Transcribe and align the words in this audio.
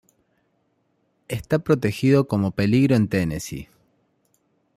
Está 1.27 1.59
protegido 1.59 2.27
como 2.27 2.49
peligro 2.49 2.95
en 2.95 3.07
Tennessee. 3.07 3.69